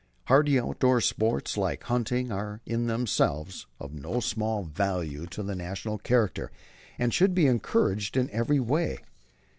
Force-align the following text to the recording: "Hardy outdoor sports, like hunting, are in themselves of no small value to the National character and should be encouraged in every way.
"Hardy 0.25 0.59
outdoor 0.59 0.99
sports, 0.99 1.57
like 1.57 1.83
hunting, 1.83 2.31
are 2.31 2.59
in 2.65 2.87
themselves 2.87 3.67
of 3.79 3.93
no 3.93 4.19
small 4.19 4.63
value 4.63 5.27
to 5.27 5.43
the 5.43 5.55
National 5.55 5.99
character 5.99 6.51
and 6.97 7.13
should 7.13 7.35
be 7.35 7.45
encouraged 7.45 8.17
in 8.17 8.27
every 8.31 8.59
way. 8.59 8.97